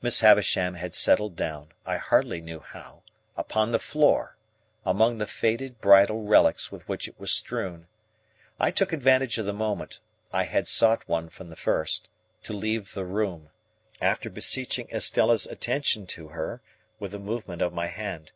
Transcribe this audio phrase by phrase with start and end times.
[0.00, 3.02] Miss Havisham had settled down, I hardly knew how,
[3.36, 4.38] upon the floor,
[4.84, 7.88] among the faded bridal relics with which it was strewn.
[8.60, 13.50] I took advantage of the moment—I had sought one from the first—to leave the room,
[14.00, 16.62] after beseeching Estella's attention to her,
[17.00, 18.30] with a movement of my hand.